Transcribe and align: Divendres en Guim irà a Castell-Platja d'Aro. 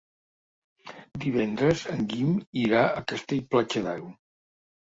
Divendres 1.25 1.83
en 1.97 2.01
Guim 2.13 2.33
irà 2.65 2.81
a 3.03 3.07
Castell-Platja 3.13 3.85
d'Aro. 3.91 4.11